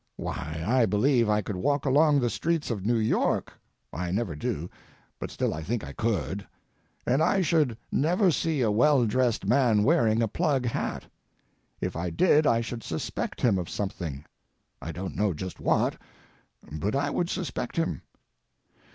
Why, 0.15 0.63
I 0.65 0.87
believe 0.87 1.29
I 1.29 1.43
could 1.43 1.55
walk 1.57 1.85
along 1.85 2.19
the 2.19 2.29
streets 2.31 2.71
of 2.71 2.83
New 2.83 2.97
York—I 2.97 4.09
never 4.09 4.35
do—but 4.35 5.29
still 5.29 5.53
I 5.53 5.61
think 5.61 5.83
I 5.83 5.93
could—and 5.93 7.21
I 7.21 7.41
should 7.43 7.77
never 7.91 8.31
see 8.31 8.61
a 8.61 8.71
well 8.71 9.05
dressed 9.05 9.45
man 9.45 9.83
wearing 9.83 10.23
a 10.23 10.27
plug 10.27 10.65
hat. 10.65 11.03
If 11.81 11.95
I 11.95 12.09
did 12.09 12.47
I 12.47 12.61
should 12.61 12.81
suspect 12.83 13.41
him 13.41 13.59
of 13.59 13.69
something. 13.69 14.25
I 14.81 14.91
don't 14.91 15.15
know 15.15 15.35
just 15.35 15.59
what, 15.59 15.97
but 16.71 16.95
I 16.95 17.11
would 17.11 17.29
suspect 17.29 17.77
him. 17.77 18.01